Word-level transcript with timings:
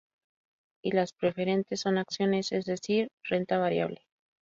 Y 0.81 0.93
las 0.93 1.13
preferentes 1.13 1.81
son 1.81 1.99
acciones, 1.99 2.51
es 2.53 2.65
decir, 2.65 3.11
renta 3.29 3.59
variable. 3.59 4.01